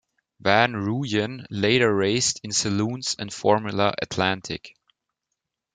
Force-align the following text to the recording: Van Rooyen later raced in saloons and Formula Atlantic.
Van 0.39 0.73
Rooyen 0.73 1.45
later 1.51 1.93
raced 1.95 2.39
in 2.43 2.51
saloons 2.51 3.15
and 3.19 3.31
Formula 3.31 3.93
Atlantic. 4.01 4.75